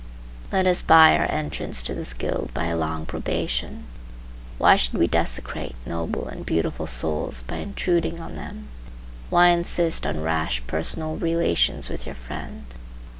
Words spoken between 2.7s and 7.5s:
long probation. Why should we desecrate noble and beautiful souls